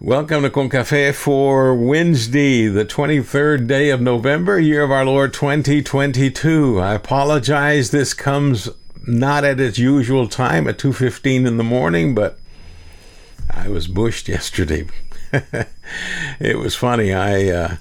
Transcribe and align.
Welcome 0.00 0.44
to 0.44 0.50
Con 0.50 0.70
Cafe 0.70 1.10
for 1.10 1.74
Wednesday, 1.74 2.68
the 2.68 2.84
23rd 2.84 3.66
day 3.66 3.90
of 3.90 4.00
November, 4.00 4.56
year 4.56 4.84
of 4.84 4.92
our 4.92 5.04
Lord 5.04 5.34
2022. 5.34 6.78
I 6.78 6.94
apologize. 6.94 7.90
This 7.90 8.14
comes 8.14 8.68
not 9.08 9.42
at 9.42 9.58
its 9.58 9.76
usual 9.76 10.28
time 10.28 10.68
at 10.68 10.78
2:15 10.78 11.48
in 11.48 11.56
the 11.56 11.64
morning, 11.64 12.14
but 12.14 12.38
I 13.50 13.66
was 13.66 13.88
bushed 13.88 14.28
yesterday. 14.36 14.86
it 16.38 16.58
was 16.58 16.76
funny. 16.76 17.12
I 17.12 17.48
uh, 17.48 17.76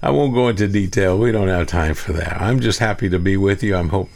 I 0.00 0.10
won't 0.10 0.34
go 0.34 0.48
into 0.48 0.68
detail. 0.68 1.18
We 1.18 1.32
don't 1.32 1.48
have 1.48 1.66
time 1.66 1.94
for 1.94 2.12
that. 2.12 2.40
I'm 2.40 2.60
just 2.60 2.78
happy 2.78 3.08
to 3.08 3.18
be 3.18 3.36
with 3.36 3.64
you. 3.64 3.74
I'm 3.74 3.88
hope 3.88 4.10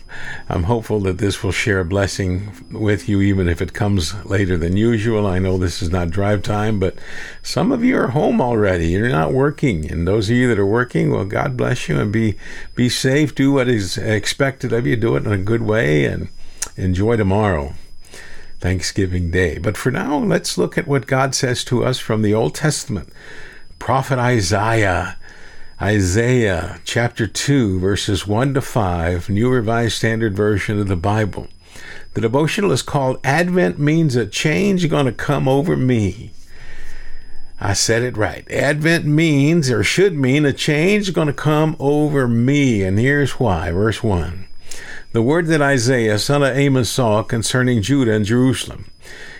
I'm 0.48 0.64
hopeful 0.64 1.00
that 1.00 1.18
this 1.18 1.42
will 1.42 1.50
share 1.50 1.80
a 1.80 1.84
blessing 1.84 2.52
with 2.70 3.08
you, 3.08 3.20
even 3.20 3.48
if 3.48 3.60
it 3.60 3.72
comes 3.72 4.24
later 4.24 4.56
than 4.56 4.76
usual. 4.76 5.26
I 5.26 5.40
know 5.40 5.58
this 5.58 5.82
is 5.82 5.90
not 5.90 6.10
drive 6.10 6.42
time, 6.42 6.78
but 6.78 6.96
some 7.42 7.72
of 7.72 7.82
you 7.82 7.98
are 7.98 8.08
home 8.08 8.40
already. 8.40 8.88
You're 8.88 9.08
not 9.08 9.32
working, 9.32 9.90
and 9.90 10.06
those 10.06 10.30
of 10.30 10.36
you 10.36 10.48
that 10.48 10.58
are 10.58 10.66
working, 10.66 11.10
well, 11.10 11.24
God 11.24 11.56
bless 11.56 11.88
you 11.88 11.98
and 11.98 12.12
be 12.12 12.36
be 12.76 12.88
safe. 12.88 13.34
Do 13.34 13.52
what 13.52 13.68
is 13.68 13.98
expected 13.98 14.72
of 14.72 14.86
you. 14.86 14.94
Do 14.94 15.16
it 15.16 15.26
in 15.26 15.32
a 15.32 15.38
good 15.38 15.62
way, 15.62 16.04
and 16.04 16.28
enjoy 16.76 17.16
tomorrow. 17.16 17.74
Thanksgiving 18.60 19.32
Day. 19.32 19.58
But 19.58 19.76
for 19.76 19.90
now, 19.90 20.18
let's 20.18 20.56
look 20.56 20.78
at 20.78 20.86
what 20.86 21.08
God 21.08 21.34
says 21.34 21.64
to 21.64 21.84
us 21.84 21.98
from 21.98 22.22
the 22.22 22.32
Old 22.32 22.54
Testament. 22.54 23.12
Prophet 23.80 24.20
Isaiah 24.20 25.16
Isaiah 25.82 26.80
chapter 26.84 27.26
2, 27.26 27.80
verses 27.80 28.24
1 28.24 28.54
to 28.54 28.60
5, 28.60 29.28
New 29.28 29.50
Revised 29.50 29.96
Standard 29.96 30.32
Version 30.32 30.78
of 30.78 30.86
the 30.86 30.94
Bible. 30.94 31.48
The 32.14 32.20
devotional 32.20 32.70
is 32.70 32.82
called 32.82 33.18
Advent 33.24 33.80
Means 33.80 34.14
a 34.14 34.24
Change 34.24 34.88
Going 34.88 35.06
to 35.06 35.12
Come 35.12 35.48
Over 35.48 35.76
Me. 35.76 36.30
I 37.60 37.72
said 37.72 38.02
it 38.02 38.16
right. 38.16 38.48
Advent 38.48 39.06
means, 39.06 39.72
or 39.72 39.82
should 39.82 40.16
mean, 40.16 40.44
a 40.44 40.52
change 40.52 41.12
going 41.12 41.26
to 41.26 41.32
come 41.32 41.74
over 41.80 42.28
me. 42.28 42.84
And 42.84 42.96
here's 42.96 43.40
why. 43.40 43.72
Verse 43.72 44.04
1. 44.04 44.46
The 45.10 45.22
word 45.22 45.48
that 45.48 45.60
Isaiah, 45.60 46.20
son 46.20 46.44
of 46.44 46.56
Amos, 46.56 46.90
saw 46.90 47.24
concerning 47.24 47.82
Judah 47.82 48.12
and 48.12 48.24
Jerusalem. 48.24 48.91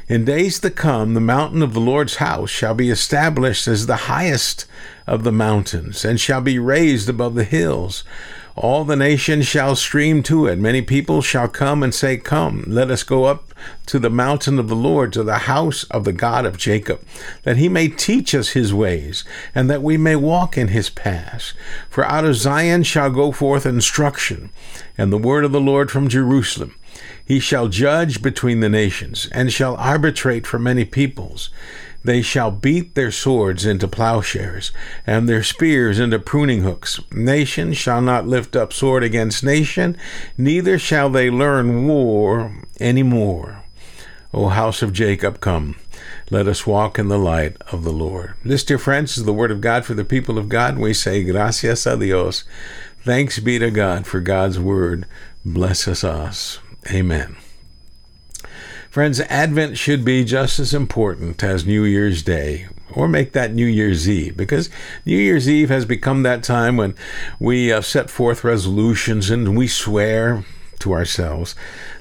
In 0.09 0.25
days 0.25 0.59
to 0.61 0.71
come, 0.71 1.15
the 1.15 1.21
mountain 1.21 1.63
of 1.63 1.75
the 1.75 1.81
Lord's 1.81 2.17
house 2.17 2.51
shall 2.51 2.75
be 2.75 2.91
established 2.91 3.69
as 3.69 3.87
the 3.87 4.09
highest 4.09 4.67
of 5.07 5.23
the 5.23 5.33
mountains, 5.33 6.05
and 6.05 6.21
shall 6.21 6.41
be 6.41 6.59
raised 6.59 7.09
above 7.09 7.35
the 7.35 7.45
hills. 7.45 8.03
All 8.55 8.85
the 8.85 8.97
nations 8.97 9.47
shall 9.47 9.77
stream 9.77 10.23
to 10.25 10.47
it. 10.47 10.59
Many 10.59 10.83
people 10.83 11.23
shall 11.23 11.49
come 11.49 11.83
and 11.83 11.95
say, 11.95 12.19
Come, 12.19 12.65
let 12.67 12.91
us 12.91 13.03
go 13.03 13.25
up 13.25 13.55
to 13.87 13.99
the 13.99 14.11
mountain 14.11 14.59
of 14.59 14.69
the 14.69 14.77
Lord, 14.77 15.13
to 15.15 15.23
the 15.23 15.39
house 15.39 15.85
of 15.85 16.05
the 16.05 16.13
God 16.13 16.45
of 16.45 16.59
Jacob, 16.59 17.01
that 17.45 17.57
he 17.57 17.69
may 17.69 17.89
teach 17.89 18.35
us 18.35 18.51
his 18.51 18.75
ways, 18.75 19.25
and 19.55 19.71
that 19.71 19.83
we 19.83 19.97
may 19.97 20.17
walk 20.17 20.59
in 20.59 20.69
his 20.69 20.91
paths. 20.91 21.55
For 21.89 22.05
out 22.05 22.27
of 22.27 22.37
Zion 22.37 22.83
shall 22.83 23.11
go 23.11 23.33
forth 23.33 23.65
instruction, 23.65 24.51
and 24.99 25.11
the 25.13 25.19
word 25.19 25.45
of 25.45 25.53
the 25.53 25.61
Lord 25.61 25.91
from 25.91 26.09
Jerusalem. 26.09 26.75
He 27.25 27.41
shall 27.41 27.69
judge 27.69 28.23
between 28.23 28.61
the 28.61 28.69
nations, 28.69 29.29
and 29.33 29.53
shall 29.53 29.77
arbitrate 29.77 30.47
for 30.47 30.59
many 30.59 30.85
peoples. 30.85 31.51
They 32.05 32.21
shall 32.21 32.51
beat 32.51 32.95
their 32.95 33.13
swords 33.13 33.65
into 33.65 33.87
plowshares, 33.87 34.73
and 35.07 35.29
their 35.29 35.43
spears 35.43 36.01
into 36.01 36.19
pruning 36.19 36.63
hooks. 36.63 37.01
Nation 37.13 37.73
shall 37.75 38.03
not 38.03 38.27
lift 38.27 38.57
up 38.57 38.73
sword 38.73 39.05
against 39.05 39.45
nation, 39.45 39.97
neither 40.37 40.79
shall 40.79 41.09
they 41.11 41.31
learn 41.31 41.87
war 41.87 42.53
any 42.81 43.05
more. 43.05 43.63
O 44.35 44.49
house 44.49 44.83
of 44.83 44.93
Jacob, 44.93 45.41
come. 45.41 45.77
Let 46.31 46.49
us 46.49 46.67
walk 46.67 46.99
in 46.99 47.09
the 47.09 47.19
light 47.19 47.57
of 47.71 47.85
the 47.85 47.93
Lord. 47.93 48.35
This, 48.43 48.65
dear 48.65 48.79
friends, 48.79 49.19
is 49.19 49.25
the 49.25 49.33
word 49.33 49.51
of 49.51 49.61
God 49.61 49.85
for 49.85 49.95
the 49.95 50.05
people 50.05 50.39
of 50.39 50.49
God. 50.49 50.79
We 50.79 50.95
say, 50.95 51.23
Gracias 51.23 51.87
a 51.87 51.97
Dios. 51.97 52.45
Thanks 53.05 53.39
be 53.39 53.59
to 53.59 53.71
God 53.71 54.07
for 54.07 54.21
God's 54.21 54.59
word. 54.59 55.07
Blesses 55.45 56.03
us. 56.03 56.59
Amen. 56.91 57.37
Friends, 58.91 59.21
Advent 59.21 59.79
should 59.79 60.05
be 60.05 60.23
just 60.23 60.59
as 60.59 60.75
important 60.75 61.43
as 61.43 61.65
New 61.65 61.85
Year's 61.85 62.23
Day, 62.23 62.67
or 62.93 63.09
make 63.09 63.33
that 63.33 63.55
New 63.55 63.65
Year's 63.65 64.07
Eve, 64.07 64.37
because 64.37 64.69
New 65.07 65.17
Year's 65.17 65.49
Eve 65.49 65.71
has 65.71 65.87
become 65.87 66.23
that 66.25 66.43
time 66.43 66.77
when 66.77 66.95
we 67.41 67.73
uh, 67.73 67.81
set 67.81 68.11
forth 68.11 68.45
resolutions 68.45 69.31
and 69.31 69.57
we 69.57 69.67
swear 69.67 70.45
to 70.81 70.93
ourselves 70.93 71.55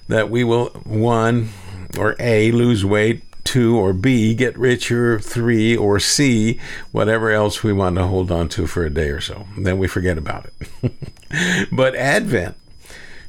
that 0.10 0.30
we 0.30 0.44
will, 0.44 0.70
one, 0.84 1.50
or 1.98 2.18
A, 2.20 2.52
lose 2.52 2.84
weight, 2.84 3.24
two, 3.46 3.78
or 3.78 3.94
B, 3.94 4.34
get 4.34 4.58
richer, 4.58 5.20
three, 5.20 5.76
or 5.78 6.00
C, 6.00 6.60
whatever 6.92 7.32
else 7.32 7.64
we 7.64 7.72
want 7.72 7.96
to 7.96 8.08
hold 8.08 8.32
on 8.32 8.50
to 8.50 8.68
for 8.68 8.84
a 8.84 8.90
day 8.90 9.10
or 9.10 9.22
so. 9.22 9.48
Then 9.58 9.78
we 9.78 9.88
forget 9.88 10.18
about 10.18 10.48
it. 10.82 10.92
but 11.72 11.96
Advent 11.96 12.58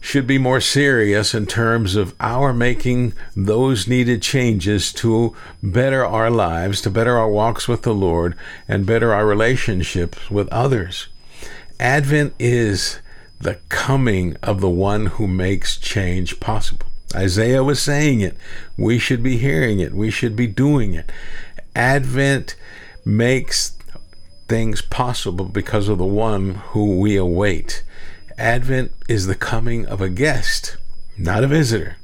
should 0.02 0.26
be 0.26 0.36
more 0.36 0.60
serious 0.60 1.32
in 1.32 1.46
terms 1.46 1.94
of 1.94 2.12
our 2.18 2.52
making 2.52 3.12
those 3.36 3.86
needed 3.86 4.20
changes 4.20 4.92
to 4.92 5.34
better 5.62 6.04
our 6.04 6.28
lives, 6.28 6.80
to 6.82 6.90
better 6.90 7.16
our 7.16 7.30
walks 7.30 7.68
with 7.68 7.82
the 7.82 7.94
Lord, 7.94 8.36
and 8.66 8.84
better 8.84 9.14
our 9.14 9.24
relationships 9.24 10.28
with 10.28 10.48
others. 10.48 11.06
Advent 11.78 12.34
is 12.40 12.98
the 13.40 13.54
coming 13.68 14.36
of 14.42 14.60
the 14.60 14.68
one 14.68 15.06
who 15.06 15.28
makes 15.28 15.76
change 15.76 16.40
possible. 16.40 16.86
Isaiah 17.14 17.62
was 17.62 17.80
saying 17.80 18.22
it. 18.22 18.36
We 18.76 18.98
should 18.98 19.22
be 19.22 19.36
hearing 19.36 19.78
it. 19.78 19.94
We 19.94 20.10
should 20.10 20.34
be 20.34 20.48
doing 20.48 20.94
it. 20.94 21.12
Advent 21.76 22.56
makes 23.04 23.78
things 24.48 24.82
possible 24.82 25.44
because 25.44 25.88
of 25.88 25.98
the 25.98 26.04
one 26.04 26.54
who 26.70 26.98
we 26.98 27.16
await. 27.16 27.84
Advent 28.38 28.92
is 29.08 29.26
the 29.26 29.34
coming 29.34 29.86
of 29.86 30.00
a 30.00 30.08
guest, 30.08 30.76
not 31.16 31.44
a 31.44 31.48
visitor. 31.48 31.96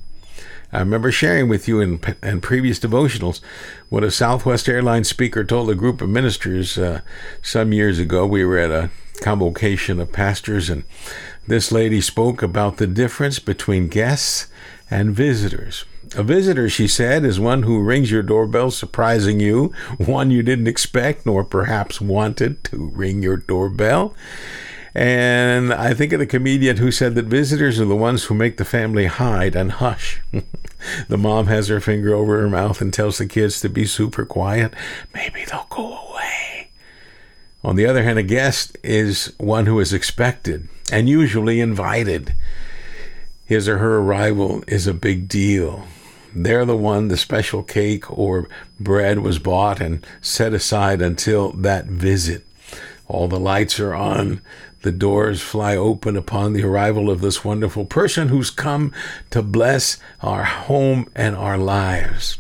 I 0.70 0.80
remember 0.80 1.10
sharing 1.10 1.48
with 1.48 1.66
you 1.66 1.80
in, 1.80 2.00
in 2.22 2.42
previous 2.42 2.78
devotionals 2.78 3.40
what 3.88 4.04
a 4.04 4.10
Southwest 4.10 4.68
Airlines 4.68 5.08
speaker 5.08 5.42
told 5.42 5.70
a 5.70 5.74
group 5.74 6.02
of 6.02 6.10
ministers 6.10 6.76
uh, 6.76 7.00
some 7.40 7.72
years 7.72 7.98
ago. 7.98 8.26
We 8.26 8.44
were 8.44 8.58
at 8.58 8.70
a 8.70 8.90
convocation 9.22 9.98
of 9.98 10.12
pastors, 10.12 10.68
and 10.68 10.84
this 11.46 11.72
lady 11.72 12.02
spoke 12.02 12.42
about 12.42 12.76
the 12.76 12.86
difference 12.86 13.38
between 13.38 13.88
guests 13.88 14.48
and 14.90 15.14
visitors. 15.14 15.86
A 16.14 16.22
visitor, 16.22 16.68
she 16.68 16.86
said, 16.86 17.24
is 17.24 17.40
one 17.40 17.62
who 17.62 17.82
rings 17.82 18.10
your 18.10 18.22
doorbell 18.22 18.70
surprising 18.70 19.40
you, 19.40 19.72
one 19.98 20.30
you 20.30 20.42
didn't 20.42 20.68
expect 20.68 21.24
nor 21.24 21.44
perhaps 21.44 22.00
wanted 22.00 22.62
to 22.64 22.90
ring 22.94 23.22
your 23.22 23.38
doorbell. 23.38 24.14
And 24.94 25.72
I 25.72 25.94
think 25.94 26.12
of 26.12 26.18
the 26.18 26.26
comedian 26.26 26.78
who 26.78 26.90
said 26.90 27.14
that 27.14 27.26
visitors 27.26 27.78
are 27.78 27.84
the 27.84 27.96
ones 27.96 28.24
who 28.24 28.34
make 28.34 28.56
the 28.56 28.64
family 28.64 29.06
hide 29.06 29.54
and 29.54 29.72
hush. 29.72 30.20
the 31.08 31.18
mom 31.18 31.46
has 31.46 31.68
her 31.68 31.80
finger 31.80 32.14
over 32.14 32.40
her 32.40 32.48
mouth 32.48 32.80
and 32.80 32.92
tells 32.92 33.18
the 33.18 33.26
kids 33.26 33.60
to 33.60 33.68
be 33.68 33.84
super 33.84 34.24
quiet. 34.24 34.74
Maybe 35.14 35.44
they'll 35.44 35.66
go 35.70 35.98
away. 36.08 36.70
On 37.62 37.76
the 37.76 37.86
other 37.86 38.02
hand, 38.02 38.18
a 38.18 38.22
guest 38.22 38.78
is 38.82 39.34
one 39.38 39.66
who 39.66 39.80
is 39.80 39.92
expected 39.92 40.68
and 40.90 41.08
usually 41.08 41.60
invited. 41.60 42.34
His 43.44 43.68
or 43.68 43.78
her 43.78 43.98
arrival 43.98 44.62
is 44.66 44.86
a 44.86 44.94
big 44.94 45.28
deal. 45.28 45.86
They're 46.34 46.64
the 46.64 46.76
one 46.76 47.08
the 47.08 47.16
special 47.16 47.62
cake 47.62 48.10
or 48.10 48.48
bread 48.78 49.20
was 49.20 49.38
bought 49.38 49.80
and 49.80 50.06
set 50.20 50.52
aside 50.52 51.02
until 51.02 51.52
that 51.52 51.86
visit. 51.86 52.44
All 53.08 53.26
the 53.26 53.40
lights 53.40 53.80
are 53.80 53.94
on. 53.94 54.42
The 54.82 54.92
doors 54.92 55.40
fly 55.40 55.76
open 55.76 56.16
upon 56.16 56.52
the 56.52 56.62
arrival 56.62 57.10
of 57.10 57.20
this 57.20 57.44
wonderful 57.44 57.84
person 57.84 58.28
who's 58.28 58.50
come 58.50 58.92
to 59.30 59.42
bless 59.42 59.98
our 60.20 60.44
home 60.44 61.10
and 61.16 61.34
our 61.34 61.58
lives. 61.58 62.38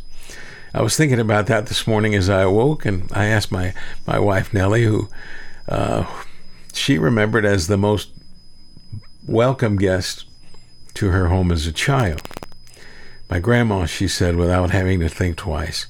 I 0.74 0.82
was 0.82 0.96
thinking 0.96 1.18
about 1.18 1.46
that 1.46 1.66
this 1.66 1.86
morning 1.86 2.14
as 2.14 2.28
I 2.28 2.42
awoke, 2.42 2.84
and 2.84 3.10
I 3.12 3.24
asked 3.24 3.50
my, 3.50 3.74
my 4.06 4.18
wife, 4.18 4.52
Nellie, 4.52 4.84
who 4.84 5.08
uh, 5.66 6.04
she 6.74 6.98
remembered 6.98 7.46
as 7.46 7.66
the 7.66 7.78
most 7.78 8.10
welcome 9.26 9.76
guest 9.76 10.26
to 10.94 11.08
her 11.10 11.28
home 11.28 11.50
as 11.50 11.66
a 11.66 11.72
child. 11.72 12.20
My 13.30 13.40
grandma, 13.40 13.86
she 13.86 14.06
said, 14.06 14.36
without 14.36 14.70
having 14.70 15.00
to 15.00 15.08
think 15.08 15.36
twice, 15.36 15.86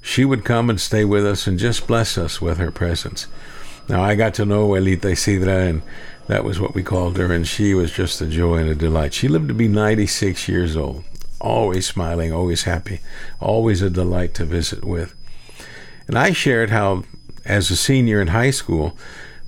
she 0.00 0.24
would 0.24 0.44
come 0.44 0.68
and 0.68 0.80
stay 0.80 1.04
with 1.04 1.24
us 1.24 1.46
and 1.46 1.58
just 1.58 1.86
bless 1.86 2.18
us 2.18 2.40
with 2.40 2.58
her 2.58 2.70
presence. 2.70 3.28
Now, 3.88 4.02
I 4.02 4.14
got 4.14 4.34
to 4.34 4.44
know 4.44 4.70
Elita 4.70 5.12
Isidra, 5.12 5.68
and 5.68 5.82
that 6.28 6.44
was 6.44 6.60
what 6.60 6.74
we 6.74 6.82
called 6.82 7.16
her, 7.18 7.32
and 7.32 7.46
she 7.46 7.74
was 7.74 7.92
just 7.92 8.20
a 8.20 8.26
joy 8.26 8.56
and 8.56 8.68
a 8.68 8.74
delight. 8.74 9.12
She 9.12 9.28
lived 9.28 9.48
to 9.48 9.54
be 9.54 9.68
96 9.68 10.48
years 10.48 10.76
old, 10.76 11.04
always 11.40 11.86
smiling, 11.86 12.32
always 12.32 12.62
happy, 12.62 13.00
always 13.40 13.82
a 13.82 13.90
delight 13.90 14.34
to 14.34 14.44
visit 14.44 14.84
with. 14.84 15.14
And 16.06 16.16
I 16.16 16.32
shared 16.32 16.70
how, 16.70 17.04
as 17.44 17.70
a 17.70 17.76
senior 17.76 18.20
in 18.20 18.28
high 18.28 18.50
school, 18.50 18.96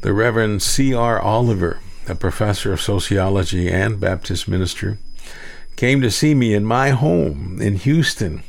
the 0.01 0.13
Reverend 0.13 0.63
C.R. 0.63 1.21
Oliver, 1.21 1.79
a 2.09 2.15
professor 2.15 2.73
of 2.73 2.81
sociology 2.81 3.71
and 3.71 4.01
Baptist 4.01 4.49
minister, 4.49 4.99
came 5.77 6.01
to 6.01 6.11
see 6.11 6.35
me 6.35 6.55
in 6.55 6.65
my 6.65 6.91
home 6.91 7.61
in 7.61 7.77
Houston 7.77 8.43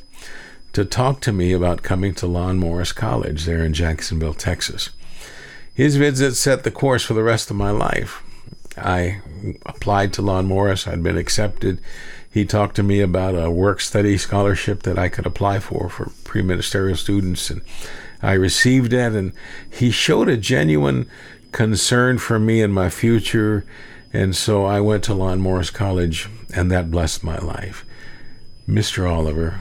to 0.74 0.84
talk 0.84 1.22
to 1.22 1.32
me 1.32 1.54
about 1.54 1.84
coming 1.84 2.14
to 2.16 2.28
Lon 2.28 2.58
Morris 2.58 2.92
College 2.92 3.46
there 3.46 3.64
in 3.64 3.74
Jacksonville, 3.74 4.34
Texas. 4.34 4.90
His 5.76 5.98
visit 5.98 6.36
set 6.36 6.64
the 6.64 6.72
course 6.72 7.04
for 7.04 7.14
the 7.14 7.24
rest 7.24 7.52
of 7.52 7.58
my 7.58 7.70
life. 7.70 8.24
I 8.78 9.20
applied 9.66 10.14
to 10.14 10.22
Lon 10.22 10.46
Morris. 10.46 10.88
I'd 10.88 11.04
been 11.04 11.18
accepted. 11.18 11.82
He 12.32 12.46
talked 12.46 12.78
to 12.78 12.84
me 12.84 13.02
about 13.02 13.36
a 13.36 13.52
work 13.52 13.82
study 13.82 14.18
scholarship 14.18 14.84
that 14.84 14.98
I 14.98 15.10
could 15.10 15.26
apply 15.26 15.60
for 15.60 15.90
for 15.90 16.12
pre-ministerial 16.24 16.96
students, 16.96 17.50
and 17.50 17.62
I 18.22 18.34
received 18.34 18.94
it. 18.94 19.14
And 19.14 19.34
he 19.70 19.92
showed 19.92 20.30
a 20.30 20.38
genuine 20.38 21.10
concern 21.52 22.20
for 22.20 22.40
me 22.40 22.62
and 22.62 22.74
my 22.74 22.90
future, 22.90 23.66
and 24.14 24.34
so 24.34 24.64
I 24.64 24.80
went 24.80 25.04
to 25.06 25.14
Lon 25.14 25.42
Morris 25.42 25.72
College, 25.72 26.30
and 26.54 26.72
that 26.72 26.90
blessed 26.90 27.22
my 27.22 27.38
life. 27.38 27.86
Mr. 28.68 29.10
Oliver 29.10 29.60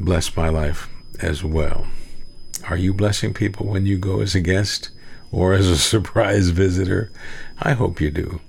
blessed 0.00 0.36
my 0.36 0.48
life 0.48 0.88
as 1.20 1.44
well. 1.44 1.86
Are 2.68 2.76
you 2.76 2.92
blessing 2.92 3.32
people 3.32 3.66
when 3.66 3.86
you 3.86 3.96
go 3.96 4.20
as 4.20 4.34
a 4.34 4.40
guest 4.40 4.90
or 5.32 5.54
as 5.54 5.66
a 5.66 5.76
surprise 5.92 6.50
visitor? 6.50 7.10
I 7.58 7.72
hope 7.72 8.00
you 8.00 8.10
do. 8.10 8.40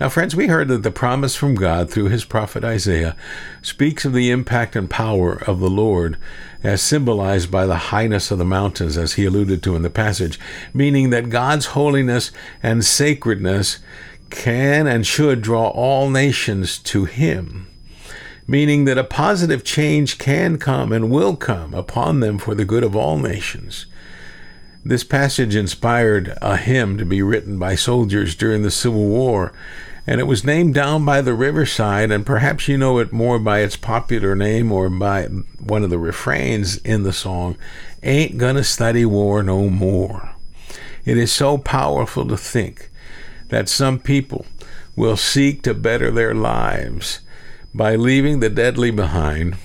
Now, 0.00 0.08
friends, 0.08 0.34
we 0.34 0.48
heard 0.48 0.68
that 0.68 0.82
the 0.82 0.90
promise 0.90 1.36
from 1.36 1.54
God 1.54 1.90
through 1.90 2.08
his 2.08 2.24
prophet 2.24 2.64
Isaiah 2.64 3.16
speaks 3.62 4.04
of 4.04 4.12
the 4.12 4.30
impact 4.30 4.74
and 4.74 4.90
power 4.90 5.34
of 5.34 5.60
the 5.60 5.70
Lord 5.70 6.16
as 6.62 6.82
symbolized 6.82 7.50
by 7.50 7.66
the 7.66 7.76
highness 7.76 8.30
of 8.30 8.38
the 8.38 8.44
mountains, 8.44 8.96
as 8.96 9.14
he 9.14 9.24
alluded 9.24 9.62
to 9.62 9.76
in 9.76 9.82
the 9.82 9.90
passage, 9.90 10.40
meaning 10.74 11.10
that 11.10 11.30
God's 11.30 11.66
holiness 11.66 12.32
and 12.62 12.84
sacredness 12.84 13.78
can 14.30 14.86
and 14.86 15.06
should 15.06 15.42
draw 15.42 15.68
all 15.68 16.10
nations 16.10 16.78
to 16.78 17.04
him 17.04 17.68
meaning 18.46 18.84
that 18.84 18.98
a 18.98 19.04
positive 19.04 19.64
change 19.64 20.18
can 20.18 20.58
come 20.58 20.92
and 20.92 21.10
will 21.10 21.36
come 21.36 21.72
upon 21.74 22.20
them 22.20 22.38
for 22.38 22.54
the 22.54 22.64
good 22.64 22.84
of 22.84 22.96
all 22.96 23.18
nations. 23.18 23.86
This 24.84 25.04
passage 25.04 25.54
inspired 25.54 26.36
a 26.42 26.56
hymn 26.56 26.98
to 26.98 27.04
be 27.04 27.22
written 27.22 27.56
by 27.56 27.76
soldiers 27.76 28.34
during 28.34 28.62
the 28.62 28.70
Civil 28.70 29.06
War, 29.06 29.52
and 30.08 30.20
it 30.20 30.24
was 30.24 30.42
named 30.42 30.74
down 30.74 31.04
by 31.04 31.20
the 31.20 31.34
riverside, 31.34 32.10
and 32.10 32.26
perhaps 32.26 32.66
you 32.66 32.76
know 32.76 32.98
it 32.98 33.12
more 33.12 33.38
by 33.38 33.60
its 33.60 33.76
popular 33.76 34.34
name 34.34 34.72
or 34.72 34.90
by 34.90 35.26
one 35.60 35.84
of 35.84 35.90
the 35.90 36.00
refrains 36.00 36.78
in 36.78 37.04
the 37.04 37.12
song 37.12 37.56
Ain't 38.02 38.38
Gonna 38.38 38.64
Study 38.64 39.04
War 39.04 39.44
No 39.44 39.70
More. 39.70 40.34
It 41.04 41.16
is 41.16 41.30
so 41.30 41.58
powerful 41.58 42.26
to 42.26 42.36
think 42.36 42.90
that 43.50 43.68
some 43.68 44.00
people 44.00 44.46
will 44.96 45.16
seek 45.16 45.62
to 45.62 45.74
better 45.74 46.10
their 46.10 46.34
lives 46.34 47.20
by 47.72 47.94
leaving 47.94 48.40
the 48.40 48.50
deadly 48.50 48.90
behind 48.90 49.56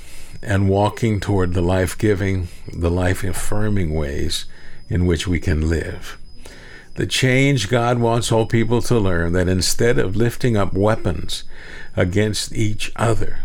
and 0.43 0.69
walking 0.69 1.19
toward 1.19 1.55
the 1.55 1.61
life 1.61 1.97
giving, 1.97 2.49
the 2.71 2.91
life 2.91 3.23
affirming 3.23 3.95
ways 3.95 4.45
in 4.89 5.05
which 5.05 5.27
we 5.27 5.39
can 5.39 5.69
live. 5.69 6.17
The 6.95 7.05
change 7.05 7.69
God 7.69 7.99
wants 7.99 8.31
all 8.31 8.45
people 8.45 8.81
to 8.83 8.97
learn 8.97 9.33
that 9.33 9.47
instead 9.47 9.99
of 9.99 10.15
lifting 10.15 10.57
up 10.57 10.73
weapons 10.73 11.43
against 11.95 12.53
each 12.53 12.91
other, 12.95 13.41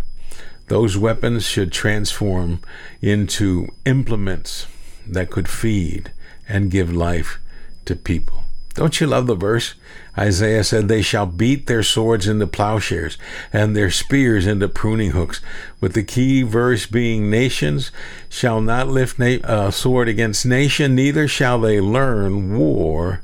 those 0.69 0.97
weapons 0.97 1.45
should 1.45 1.71
transform 1.71 2.61
into 3.03 3.69
implements 3.85 4.67
that 5.07 5.31
could 5.31 5.49
feed 5.49 6.13
and 6.49 6.71
give 6.71 6.93
life 6.93 7.39
to 7.85 7.95
people. 7.95 8.45
Don't 8.75 9.01
you 9.01 9.07
love 9.07 9.27
the 9.27 9.35
verse? 9.35 9.75
Isaiah 10.17 10.65
said, 10.65 10.89
They 10.89 11.03
shall 11.03 11.27
beat 11.27 11.67
their 11.67 11.83
swords 11.83 12.27
into 12.27 12.47
plowshares 12.47 13.19
and 13.53 13.77
their 13.77 13.91
spears 13.91 14.47
into 14.47 14.69
pruning 14.69 15.11
hooks. 15.11 15.41
With 15.81 15.93
the 15.93 16.03
key 16.03 16.43
verse 16.43 16.87
being, 16.87 17.31
Nations 17.31 17.93
shall 18.29 18.61
not 18.61 18.89
lift 18.89 19.21
a 19.21 19.41
uh, 19.43 19.71
sword 19.71 20.09
against 20.09 20.47
nation, 20.47 20.95
neither 20.95 21.29
shall 21.29 21.61
they 21.61 21.81
learn 21.81 22.57
war 22.57 23.23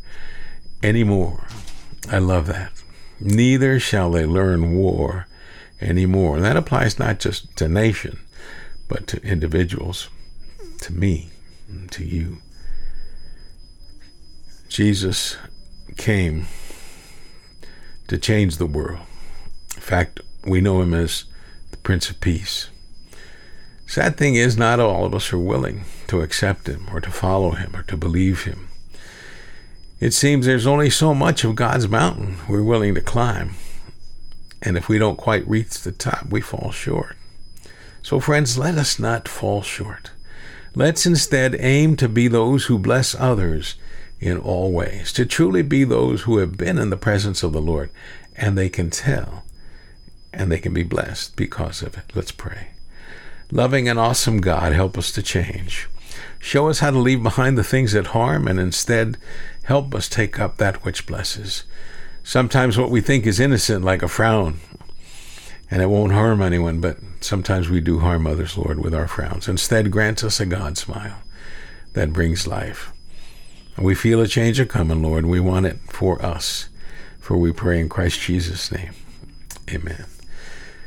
anymore. 0.82 1.46
I 2.10 2.18
love 2.18 2.46
that. 2.46 2.72
Neither 3.20 3.80
shall 3.80 4.10
they 4.10 4.24
learn 4.24 4.74
war 4.74 5.26
anymore. 5.80 6.36
And 6.36 6.44
that 6.44 6.56
applies 6.56 6.98
not 6.98 7.20
just 7.20 7.54
to 7.56 7.68
nation, 7.68 8.18
but 8.86 9.06
to 9.08 9.22
individuals, 9.22 10.08
to 10.82 10.92
me, 10.92 11.30
to 11.90 12.04
you. 12.04 12.38
Jesus 14.68 15.36
came 15.96 16.46
to 18.06 18.18
change 18.18 18.56
the 18.56 18.66
world. 18.66 19.00
In 19.74 19.80
fact, 19.80 20.20
we 20.44 20.60
know 20.60 20.82
him 20.82 20.94
as 20.94 21.24
the 21.70 21.78
Prince 21.78 22.10
of 22.10 22.20
Peace. 22.20 22.68
Sad 23.86 24.18
thing 24.18 24.34
is, 24.34 24.56
not 24.56 24.80
all 24.80 25.06
of 25.06 25.14
us 25.14 25.32
are 25.32 25.38
willing 25.38 25.84
to 26.08 26.20
accept 26.20 26.68
him 26.68 26.88
or 26.92 27.00
to 27.00 27.10
follow 27.10 27.52
him 27.52 27.74
or 27.74 27.82
to 27.84 27.96
believe 27.96 28.44
him. 28.44 28.68
It 29.98 30.12
seems 30.12 30.44
there's 30.44 30.66
only 30.66 30.90
so 30.90 31.14
much 31.14 31.42
of 31.42 31.56
God's 31.56 31.88
mountain 31.88 32.36
we're 32.48 32.62
willing 32.62 32.94
to 32.94 33.00
climb. 33.00 33.54
And 34.60 34.76
if 34.76 34.88
we 34.88 34.98
don't 34.98 35.16
quite 35.16 35.48
reach 35.48 35.80
the 35.80 35.92
top, 35.92 36.26
we 36.28 36.40
fall 36.40 36.70
short. 36.70 37.16
So, 38.02 38.20
friends, 38.20 38.58
let 38.58 38.76
us 38.76 38.98
not 38.98 39.26
fall 39.26 39.62
short. 39.62 40.10
Let's 40.74 41.06
instead 41.06 41.56
aim 41.58 41.96
to 41.96 42.08
be 42.08 42.28
those 42.28 42.66
who 42.66 42.78
bless 42.78 43.14
others 43.14 43.74
in 44.20 44.38
all 44.38 44.72
ways, 44.72 45.12
to 45.12 45.24
truly 45.24 45.62
be 45.62 45.84
those 45.84 46.22
who 46.22 46.38
have 46.38 46.56
been 46.56 46.78
in 46.78 46.90
the 46.90 46.96
presence 46.96 47.42
of 47.42 47.52
the 47.52 47.60
Lord, 47.60 47.90
and 48.36 48.56
they 48.56 48.68
can 48.68 48.90
tell 48.90 49.44
and 50.32 50.52
they 50.52 50.58
can 50.58 50.74
be 50.74 50.82
blessed 50.82 51.36
because 51.36 51.82
of 51.82 51.96
it. 51.96 52.04
Let's 52.14 52.32
pray. 52.32 52.68
Loving 53.50 53.88
and 53.88 53.98
awesome 53.98 54.40
God, 54.40 54.72
help 54.72 54.98
us 54.98 55.10
to 55.12 55.22
change. 55.22 55.88
Show 56.38 56.68
us 56.68 56.80
how 56.80 56.90
to 56.90 56.98
leave 56.98 57.22
behind 57.22 57.56
the 57.56 57.64
things 57.64 57.92
that 57.92 58.08
harm 58.08 58.46
and 58.46 58.60
instead 58.60 59.16
help 59.64 59.94
us 59.94 60.08
take 60.08 60.38
up 60.38 60.58
that 60.58 60.84
which 60.84 61.06
blesses. 61.06 61.64
Sometimes 62.22 62.76
what 62.76 62.90
we 62.90 63.00
think 63.00 63.26
is 63.26 63.40
innocent, 63.40 63.84
like 63.84 64.02
a 64.02 64.08
frown, 64.08 64.60
and 65.70 65.82
it 65.82 65.86
won't 65.86 66.12
harm 66.12 66.42
anyone, 66.42 66.80
but 66.80 66.98
sometimes 67.20 67.68
we 67.68 67.80
do 67.80 68.00
harm 68.00 68.26
others, 68.26 68.56
Lord, 68.56 68.80
with 68.80 68.94
our 68.94 69.08
frowns. 69.08 69.48
Instead, 69.48 69.90
grant 69.90 70.22
us 70.22 70.40
a 70.40 70.46
God 70.46 70.76
smile 70.76 71.18
that 71.94 72.12
brings 72.12 72.46
life. 72.46 72.92
We 73.80 73.94
feel 73.94 74.20
a 74.20 74.26
change 74.26 74.58
a 74.58 74.66
coming, 74.66 75.02
Lord. 75.02 75.26
We 75.26 75.40
want 75.40 75.66
it 75.66 75.78
for 75.86 76.20
us. 76.24 76.68
For 77.20 77.36
we 77.36 77.52
pray 77.52 77.78
in 77.78 77.88
Christ 77.88 78.20
Jesus' 78.20 78.72
name. 78.72 78.92
Amen. 79.70 80.06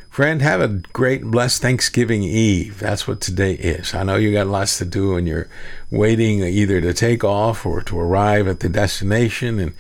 Friend, 0.10 0.42
have 0.42 0.60
a 0.60 0.68
great, 0.68 1.24
blessed 1.24 1.62
Thanksgiving 1.62 2.24
Eve. 2.24 2.80
That's 2.80 3.08
what 3.08 3.22
today 3.22 3.54
is. 3.54 3.94
I 3.94 4.04
know 4.04 4.18
you 4.18 4.34
got 4.34 4.48
lots 4.48 4.78
to 4.80 4.86
do 4.86 5.16
and 5.16 5.26
you're 5.26 5.48
waiting 5.90 6.44
either 6.44 6.82
to 6.82 6.94
take 6.94 7.24
off 7.24 7.66
or 7.66 7.82
to 7.84 7.98
arrive 7.98 8.48
at 8.48 8.60
the 8.60 8.68
destination. 8.68 9.58
And 9.58 9.74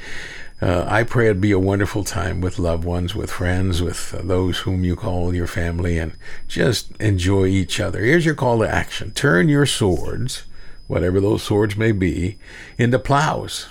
uh, 0.62 0.85
I 0.88 1.03
pray 1.03 1.25
it'd 1.25 1.41
be 1.41 1.51
a 1.51 1.59
wonderful 1.59 2.05
time 2.05 2.39
with 2.39 2.59
loved 2.59 2.85
ones, 2.85 3.13
with 3.13 3.29
friends, 3.29 3.81
with 3.81 4.12
those 4.12 4.59
whom 4.59 4.85
you 4.85 4.95
call 4.95 5.35
your 5.35 5.47
family, 5.47 5.97
and 5.97 6.13
just 6.47 6.95
enjoy 7.01 7.47
each 7.47 7.81
other. 7.81 8.00
Here's 8.00 8.25
your 8.25 8.35
call 8.35 8.59
to 8.59 8.69
action 8.69 9.12
turn 9.12 9.50
your 9.50 9.65
swords 9.65 10.43
whatever 10.91 11.21
those 11.21 11.41
swords 11.41 11.77
may 11.77 11.93
be, 11.93 12.38
into 12.77 13.00
plows, 13.00 13.69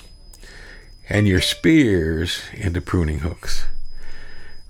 and 1.07 1.29
your 1.29 1.43
spears 1.43 2.41
into 2.55 2.81
pruning 2.81 3.19
hooks. 3.19 3.67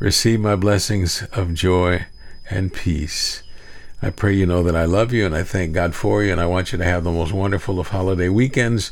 Receive 0.00 0.40
my 0.40 0.56
blessings 0.56 1.22
of 1.32 1.54
joy 1.54 2.06
and 2.50 2.72
peace. 2.72 3.44
I 4.02 4.10
pray 4.10 4.34
you 4.34 4.46
know 4.46 4.64
that 4.64 4.74
I 4.74 4.84
love 4.84 5.12
you 5.12 5.24
and 5.24 5.36
I 5.36 5.44
thank 5.44 5.74
God 5.74 5.94
for 5.94 6.24
you, 6.24 6.32
and 6.32 6.40
I 6.40 6.46
want 6.46 6.72
you 6.72 6.78
to 6.78 6.84
have 6.84 7.04
the 7.04 7.12
most 7.12 7.32
wonderful 7.32 7.78
of 7.78 7.88
holiday 7.88 8.28
weekends 8.28 8.90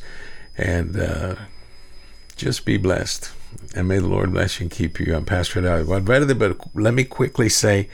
and 0.57 0.97
uh, 0.97 1.35
just 2.37 2.65
be 2.65 2.77
blessed. 2.77 3.33
And 3.75 3.89
may 3.89 3.99
the 3.99 4.07
Lord 4.07 4.33
bless 4.35 4.61
you 4.61 4.65
and 4.65 4.71
keep 4.71 5.01
you. 5.01 5.17
I'm 5.17 5.25
Pastor 5.25 5.63
Dowd. 5.63 5.89
But 5.89 6.77
let 6.77 6.95
me 6.95 7.03
quickly 7.03 7.49
say, 7.49 7.89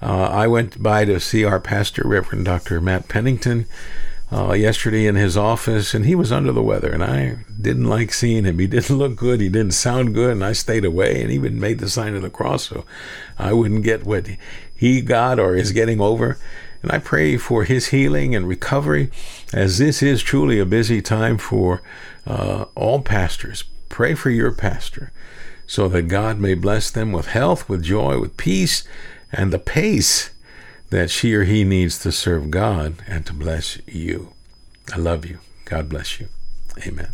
uh, 0.00 0.28
I 0.28 0.46
went 0.46 0.80
by 0.80 1.04
to 1.04 1.18
see 1.18 1.42
our 1.42 1.58
pastor, 1.58 2.04
Reverend 2.06 2.44
Dr. 2.44 2.80
Matt 2.80 3.08
Pennington 3.08 3.66
uh, 4.32 4.52
yesterday 4.52 5.06
in 5.06 5.16
his 5.16 5.36
office, 5.36 5.92
and 5.92 6.06
he 6.06 6.14
was 6.14 6.30
under 6.30 6.52
the 6.52 6.62
weather, 6.62 6.90
and 6.90 7.02
I 7.02 7.44
didn't 7.60 7.84
like 7.84 8.12
seeing 8.12 8.44
him. 8.44 8.58
He 8.58 8.66
didn't 8.68 8.96
look 8.96 9.16
good. 9.16 9.40
He 9.40 9.48
didn't 9.48 9.72
sound 9.72 10.14
good, 10.14 10.32
and 10.32 10.44
I 10.44 10.52
stayed 10.52 10.84
away, 10.84 11.20
and 11.22 11.30
even 11.30 11.58
made 11.60 11.78
the 11.78 11.90
sign 11.90 12.14
of 12.14 12.22
the 12.22 12.30
cross 12.30 12.68
so 12.68 12.84
I 13.38 13.52
wouldn't 13.52 13.84
get 13.84 14.04
what 14.04 14.28
he 14.74 15.00
got 15.00 15.38
or 15.38 15.56
is 15.56 15.72
getting 15.72 16.00
over. 16.00 16.38
And 16.82 16.90
I 16.90 16.98
pray 16.98 17.36
for 17.36 17.64
his 17.64 17.88
healing 17.88 18.34
and 18.34 18.48
recovery, 18.48 19.10
as 19.52 19.78
this 19.78 20.02
is 20.02 20.22
truly 20.22 20.58
a 20.58 20.64
busy 20.64 21.02
time 21.02 21.36
for 21.36 21.82
uh, 22.26 22.66
all 22.74 23.02
pastors. 23.02 23.64
Pray 23.88 24.14
for 24.14 24.30
your 24.30 24.52
pastor 24.52 25.12
so 25.66 25.88
that 25.88 26.08
God 26.08 26.38
may 26.38 26.54
bless 26.54 26.90
them 26.90 27.12
with 27.12 27.26
health, 27.26 27.68
with 27.68 27.82
joy, 27.82 28.18
with 28.18 28.36
peace, 28.36 28.82
and 29.30 29.52
the 29.52 29.58
pace 29.58 30.30
that 30.90 31.10
she 31.10 31.34
or 31.34 31.44
he 31.44 31.64
needs 31.64 31.98
to 32.00 32.12
serve 32.12 32.50
God 32.50 32.96
and 33.06 33.24
to 33.26 33.32
bless 33.32 33.78
you. 33.86 34.32
I 34.92 34.98
love 34.98 35.24
you. 35.24 35.38
God 35.64 35.88
bless 35.88 36.20
you. 36.20 36.28
Amen. 36.86 37.10